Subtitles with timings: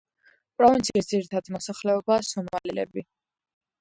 [0.61, 3.07] პროვინციის ძირითადი მოსახლეობაა სომალელები.